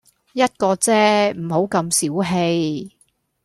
[0.33, 2.97] 一個啫，唔好咁小氣